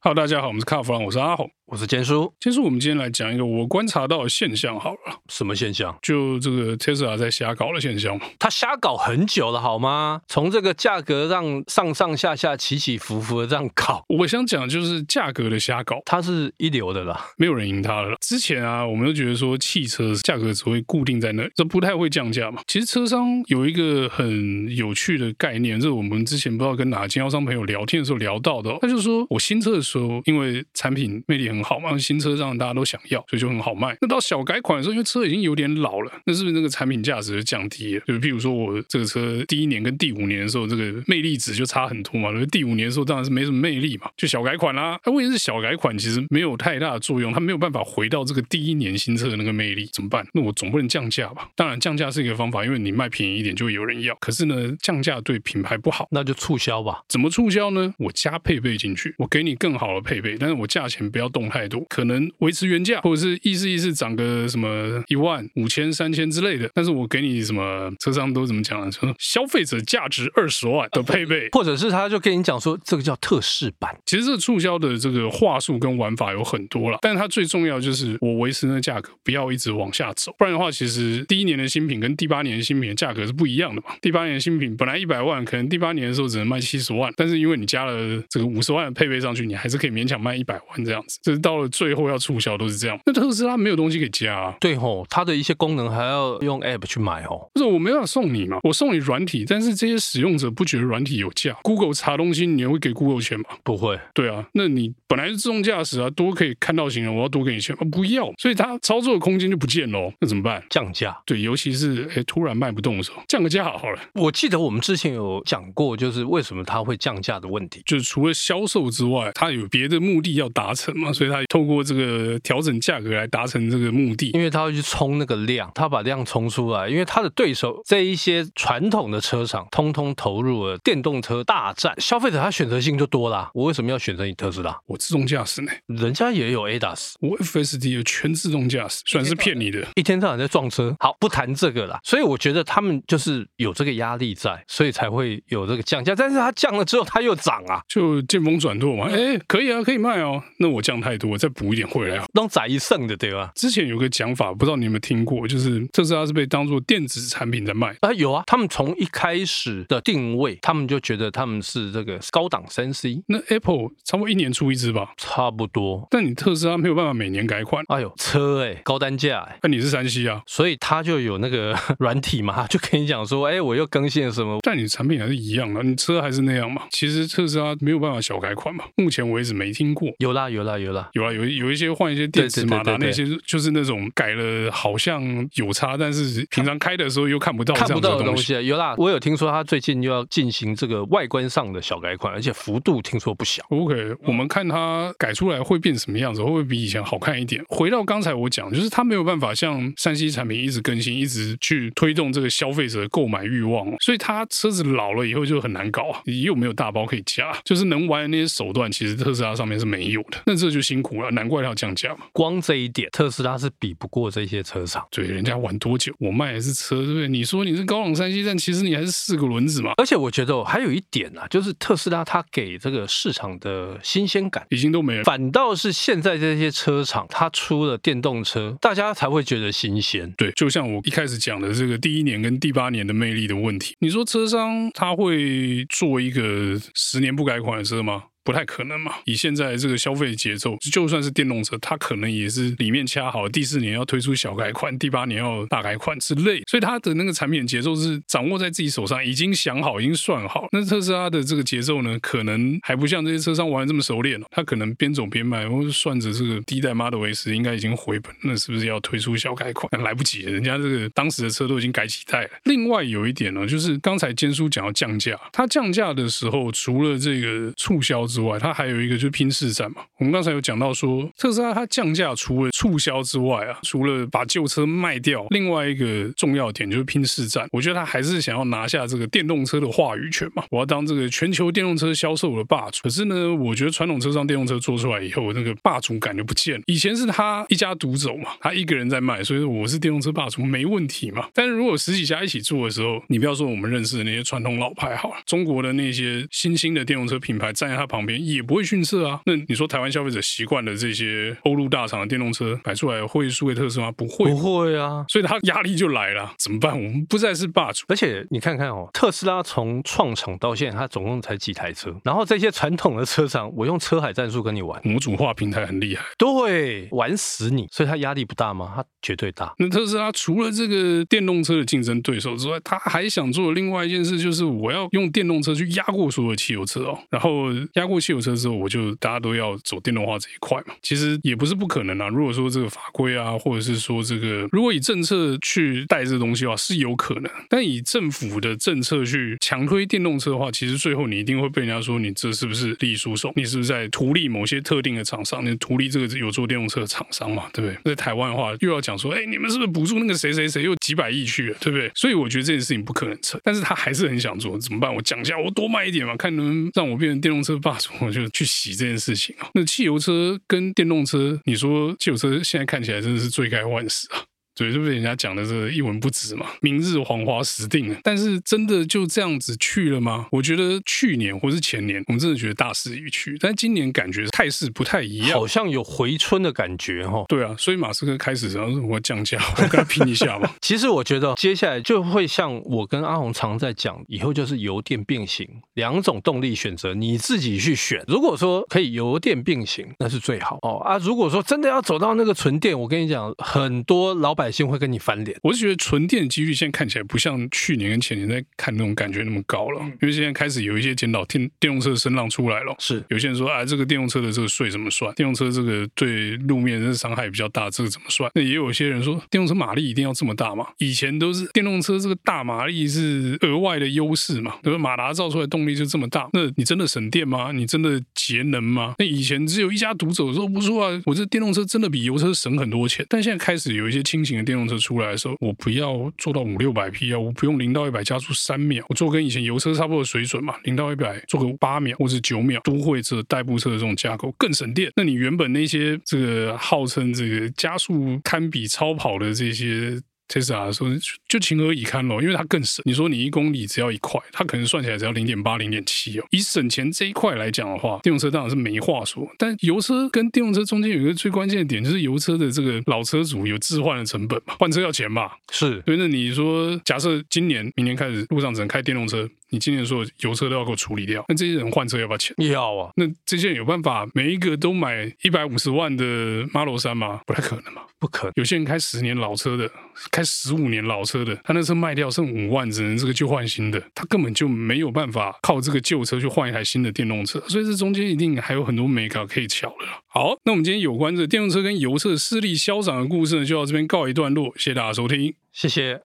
[0.00, 1.50] Hello，大家好，我们是卡弗朗，我是阿红。
[1.66, 5.94] 我是坚叔，坚叔，我们今天来讲一个我观察到的现象，好了，什么现象？
[6.00, 8.18] 就这个特斯拉在瞎搞的现象。
[8.38, 10.22] 他瞎搞很久了，好吗？
[10.28, 18.16] 从这个价格让上上下下起起伏伏的这样搞，我想讲就是价格的瞎搞，它是一流的啦，没有人赢他了。
[18.20, 22.62] 之前啊，我们都觉得说汽车价格只会固定在那，这不太会降价嘛。
[22.66, 28.74] 其实车商有一个很有趣的概念，这是我们之前不知道跟哪个经销商朋友聊天的时候聊到的。
[28.80, 32.28] 他就说我新车的时候，因为产品魅力很好嘛，新车。
[32.38, 33.96] 上大家都想要，所以就很好卖。
[34.00, 38.04] 那到小改款的时候，因为车已经有点老了，那是不是那个产品价值就降低了？
[38.06, 42.30] 就是譬如说我这个车第一年跟第五年的时候，这个魅力值就差很多嘛。
[42.30, 45.00] 因为第五年的时候当然是没什么魅力嘛，就小改款啦。
[45.04, 50.24] 那问题是小改款其实没有太大的作用，它没有办法回到这个第一年新车的那个魅力，怎么办？
[50.32, 51.48] 那我总不能降价吧？
[51.56, 54.14] 当然降价是一个方法，因为你卖便宜一点就会有人要。
[54.16, 57.00] 可是呢，降价对品牌不好，那就促销吧。
[57.08, 57.92] 怎么促销呢？
[57.98, 63.00] 我加配备进去，我给你更好的配备，但是我价钱不要动太多，可能维持原价。
[63.02, 68.90] 或者是意思意思涨个什么一万五千三千之类的，但是我给你什么车商都怎么讲呢？
[68.90, 73.96] 说消费者价值二十万的配备， 或者是他就跟你讲说这个叫特仕版。
[74.04, 83.94] 其实这个促销的这个话术跟玩法有很多了，但是它最重要就是我维持那个价格不要一直往下走，不然的话，其实第一年的新品跟第八年的新品的价格是不一样的嘛。
[84.00, 91.18] 第八年的新品本来一百万，可能第八年的时候只能卖七十万，但是因为你加了这个五十万的配备上去，你还是可以勉强卖一百万这样子。
[91.22, 92.98] 就是到了最后要促销都是这样。
[93.06, 97.50] 那特斯拉没有东西可以加啊，对吼，它的一些功能还要用 App 去买哦。
[97.54, 101.56] 不是，我没办法送你嘛，我送你软体，但是这些使用者不觉得软体有价。
[101.62, 103.46] Google 查东西，你会给 Google 钱吗？
[103.62, 103.98] 不会。
[104.14, 110.12] 对啊，那你本来是自动驾驶啊，多可以看到行人，我要多给你钱，啊不要，所以它操作的空间就不见了。
[110.20, 110.62] 那怎么办？
[110.70, 111.16] 降价。
[111.26, 114.00] 对，尤其是哎突然卖不动的时候，降个价好了。
[114.14, 124.30] 我记得我们之前有讲过，就是为什么它会降价的问题，就是除了销售之外，它有别的目的要达成嘛，所以它透过这个调整价格来达成这个目的。
[124.30, 126.88] 因为他要去冲那个量，他把量冲出来。
[126.88, 133.50] 因为他的对手这一些传统的车厂，通通投入了电动车大战，消费者他选择性就多啦。
[133.54, 134.76] 我为什么要选择你特斯拉？
[134.86, 135.72] 我自动驾驶呢？
[135.86, 139.86] 人家也有 ADAS，我 FSD 有全自动驾驶，算是骗你的。
[139.94, 140.94] 一天到晚在撞车。
[141.00, 141.98] 好，不谈这个啦。
[142.02, 146.14] 所以我觉得他们就是有这个压力在，所以才会有这个降价。
[146.14, 149.06] 但是它降了之后，它又涨啊，就见风转舵嘛。
[149.08, 150.42] 哎，可以啊，可以卖哦。
[150.58, 153.50] 那我降太多，再补一点回来啊，当宰一剩的对吧？
[153.54, 154.06] 之前有个。
[154.18, 158.12] 讲法不知道你有没有听过，就是特斯拉是被当做电子产品在卖啊？
[158.14, 163.22] 有啊，他们从一开始的定位，他们就觉得他们是这个高档三 C。
[163.28, 165.12] 那 Apple 差不多一年出一支吧？
[165.16, 166.04] 差不多。
[166.10, 167.84] 但你特斯拉没有办法每年改款。
[167.86, 169.58] 哎呦，车哎、欸，高单价哎、欸。
[169.62, 170.42] 那你是三 C 啊？
[170.46, 174.58] 所以他就有那个 软体嘛，就跟你讲说，哎，我又更新了什么？
[174.62, 176.82] 但你产品还是一样的，你车还是那样嘛。
[176.90, 180.10] 其实特斯拉没有办法小改款嘛，目前为止没听过。
[180.18, 184.98] 有啦有啦有啦有啦有有一些换一些电池马达那些，就是那种改了好。
[184.98, 188.52] 像有差，但是平常开的时候又看不到，看不到的东西。
[188.66, 193.62] 有啦，我有听说他最近又要进行这个外观上的小改款，而且幅度听说不小。
[193.68, 197.64] OK，我们看它改出来会变什么样子，会不会比以前好看一点？
[197.68, 210.40] 回到刚才我讲，就是它没有办法像山西产品一直更新，一直去推动这个消费者的购买欲望，所以它车子老了以后就很难搞啊，又没有大包可以加，就是能玩的那些手段，其实特斯拉上面是没有的。
[210.46, 212.20] 那这就辛苦了，难怪它要降价嘛。
[212.32, 214.78] 光这一点，特斯拉是比不过这些车。
[214.78, 217.26] 车厂对，人家玩多久，我卖的是车，对不对？
[217.26, 219.90] 你说你是高冷山西站其实你还是四个轮子嘛。
[219.96, 230.32] 而且我觉得还有一点啊，就是特斯拉它给这个市场的新鲜感已经都没了，反倒是现在这些车厂它出了电动车，大家才会觉得新鲜。
[230.36, 238.22] 对，就像我一开始讲的这个第一年跟第八年的魅力的问题，你说车商他会做一个十年不改款的车吗？
[238.48, 250.66] 不太可能嘛，以现在这个消费节奏，就算是电动车，它可能也是里面掐好，第四年要推出小改款，第八年要大改款之类，所以它的那个产品节奏是掌握在自己手上，已经想好，已经算好。
[250.72, 259.90] 那特斯拉的这个节奏呢，可能还不像这些车商玩的这么熟练，它可能边走边卖，或者算着这个第一代 Model S 应该已经回本，那是不是要推出小改款？
[260.02, 262.50] 来不及，人家这个当时的车都已经改几代了。
[262.64, 270.02] 另外有一点呢，就是刚才坚叔讲要降价，它降价的时候，除了这个促销之，之外，它还有一个就是拼市占嘛。
[270.18, 277.66] 我们刚才有讲到说，特斯拉它降价除了促销之外啊，除了把旧车卖掉，另外一个重要点就是拼市占。
[277.72, 283.00] 我觉得他还是想要拿下这个电动车的话语权嘛，我要当这个全球电动车销售的霸主。
[283.02, 286.82] 可是呢，我觉得传统车上电动车做出来以后，那个霸主感就不见了。
[286.86, 291.48] 以前是他一家独走嘛，他一个人在卖，所以我是电动车霸主没问题嘛。
[291.52, 299.40] 但是如果十几家一起做的时候，你不要说我们认识的那些传统老牌好了，中国的那些新兴的电动车品牌站在他旁边也不会逊色啊。
[299.46, 304.12] 那你说台湾消费者习惯了这些欧陆大厂的电动车摆出来会输给特斯拉吗？
[304.16, 305.24] 不会，不会啊。
[305.28, 306.92] 所以他压力就来了，怎么办？
[306.92, 308.04] 我们不再是霸主。
[308.08, 312.14] 而且你看看哦，特斯拉从创厂到现在，它总共才几台车。
[312.24, 317.86] 然后这些传统的车厂，我用车海战术跟你玩，模组化平台很厉害，对，玩死你。
[317.92, 318.92] 所以它压力不大吗？
[318.96, 319.72] 它绝对大。
[319.78, 327.18] 那特斯拉除了这个电动车的竞争对手之外，他还想做另外一件事，就是我要用电动车去压过所有汽油车哦。
[327.30, 330.94] 然后压过汽油车之后，我就大家都要走电动化这一块嘛。
[331.02, 332.28] 其实也不是不可能啊。
[332.28, 337.50] 如果说这个法规啊，或者是说这个，如果以政策去带这东西的话，是有可能。
[337.68, 343.52] 但以政府的政策去强推电动车的话，其实最后你一定会被人家说你这是不是利益输送？
[343.54, 345.64] 你是不是在图利某些特定的厂商？
[345.64, 347.68] 你图利这个有做电动车的厂商嘛？
[347.72, 348.14] 对不对？
[348.14, 351.76] 在台湾的话，又要讲说，哎，你们是不是补助那个谁谁谁又几百亿去了？
[351.80, 352.10] 对不对？
[352.14, 353.60] 所以我觉得这件事情不可能成。
[353.64, 355.14] 但是他还是很想做，怎么办？
[355.14, 359.68] 我讲价，我多卖一点嘛，看能不能让我变成电动车霸我就去洗这件事情啊。
[359.74, 364.44] 那汽油车跟电动车，你说汽油车现在看起来真的是罪该万死啊。
[364.78, 368.16] 所以就被人家讲的是一文不值嘛，明日黄花死定了。
[368.22, 370.46] 但是真的就这样子去了吗？
[370.52, 377.44] 我觉得去年或是前年，我们真的觉得大势已去，但今年感觉态势不太一样，好像有回春的感觉哈。
[377.48, 380.70] 对啊，所以马斯克开始然后我降价，我跟他拼一下嘛。
[380.80, 388.22] 其实我觉得接下来就会像我跟阿红常在讲，以后就是油电并行，两种动力选择你自己去选。
[388.28, 391.18] 如果说可以油电并行，那是最好哦啊。
[391.18, 395.56] 如果说真的要走到那个纯电，我跟你讲，很多老百姓会跟你翻脸。
[395.62, 402.94] 我是觉得纯电的几率现在看起来不像去年跟前年在看那种感觉那么高了，因为现在开始有一些检讨电电动车的声浪出来了。
[402.98, 405.34] 是有些人说啊，这个电动车的这个税怎么算？
[405.34, 408.50] 电动车这个对路面的伤害比较大，这个怎么算？
[408.54, 410.86] 那也有些人说，电动车马力一定要这么大吗？
[410.98, 417.72] 以前都是电动车这个大马力是额外的优势嘛，比如马达造出来动力就这么大，那你真的省电吗？
[417.72, 419.14] 你真的节能吗？
[419.18, 424.98] 那以前只有一家独走说不错啊，我这电动车真的比油车省很多钱，但现在开始有一些轻电动车。
[424.98, 432.80] 出来的时候，我不要做到五六百匹啊，我不用零到一百加速三秒，我做跟以前油车差不多的水准嘛，零到一百做个八秒或者九秒。
[432.82, 435.10] 都会这、代步车的这种架构更省电。
[435.14, 440.20] 那你原本那些这个号称这个加速堪比超跑的这些。
[440.48, 441.08] Tesla 说
[441.46, 443.02] 就情何以堪咯，因为它更省。
[443.04, 446.46] 你说你一公里只要一块，它可能算起来只要零点八、零点七哦。
[446.50, 449.46] 以省钱这一块来讲的话，电动车当然是没话说。
[449.58, 455.50] 但油车跟电动车中间有一个最关键的点，就是油车的这个老车主有置换的成本嘛，换车要钱嘛。
[455.70, 459.48] 是，所以那你说，假设今年、明年开始路上只能开电动车。
[459.70, 462.54] 你今年说油车都要给我处理掉，那这些人换车要不要钱？
[462.70, 463.10] 要啊。
[463.16, 466.24] 那这些人有办法每一个都买一百五十万的
[466.72, 467.40] Model 3吗？
[467.46, 468.52] 不太可能嘛，不可能。
[468.56, 469.90] 有些人开十年老车的，
[470.30, 477.60] 开十五年老车的，他那车卖掉剩五万，只能这个旧换新的，他根本就没有办法靠这个旧车去换一台新的电动车。
[477.68, 480.06] 所以这中间一定还有很多眉角可以巧的。
[480.26, 484.72] 好，那我们今天有关这电动车跟油车势力消长的故事呢，就到这边告一段落。
[484.76, 486.27] 谢谢大家收听，谢谢。